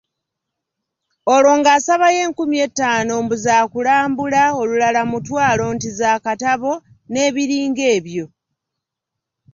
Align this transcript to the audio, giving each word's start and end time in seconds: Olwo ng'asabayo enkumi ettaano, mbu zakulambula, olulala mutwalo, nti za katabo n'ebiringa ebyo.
Olwo 1.35 1.51
ng'asabayo 1.59 2.19
enkumi 2.25 2.57
ettaano, 2.67 3.13
mbu 3.23 3.35
zakulambula, 3.45 4.43
olulala 4.61 5.01
mutwalo, 5.11 5.65
nti 5.75 5.89
za 5.99 6.11
katabo 6.25 6.73
n'ebiringa 7.11 7.83
ebyo. 7.95 8.25